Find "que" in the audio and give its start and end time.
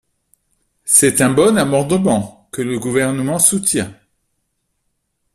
2.51-2.63